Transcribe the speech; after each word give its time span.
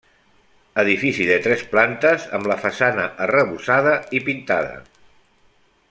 Edifici 0.83 1.27
de 1.31 1.35
tres 1.47 1.65
plantes, 1.75 2.25
amb 2.37 2.49
la 2.53 2.57
façana 2.63 3.05
arrebossada 3.27 3.95
i 4.17 4.23
pintada. 4.31 4.75